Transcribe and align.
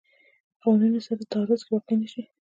قوانونو 0.61 0.99
سره 1.07 1.21
تعارض 1.31 1.61
کې 1.65 1.71
واقع 1.73 1.95
نه 2.01 2.07
شي. 2.13 2.21